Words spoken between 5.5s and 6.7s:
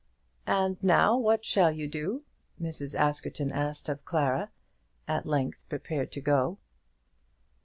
prepared to go.